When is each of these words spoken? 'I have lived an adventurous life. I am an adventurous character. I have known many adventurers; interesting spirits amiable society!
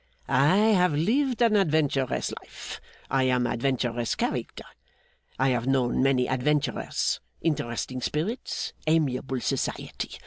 'I 0.27 0.57
have 0.57 0.93
lived 0.95 1.43
an 1.43 1.55
adventurous 1.55 2.33
life. 2.41 2.81
I 3.11 3.25
am 3.25 3.45
an 3.45 3.53
adventurous 3.53 4.15
character. 4.15 4.63
I 5.37 5.49
have 5.49 5.67
known 5.67 6.01
many 6.01 6.27
adventurers; 6.27 7.19
interesting 7.41 8.01
spirits 8.01 8.73
amiable 8.87 9.41
society! 9.41 10.17